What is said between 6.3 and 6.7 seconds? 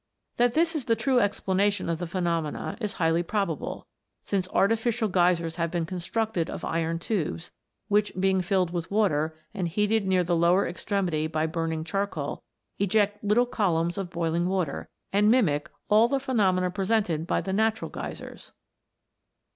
of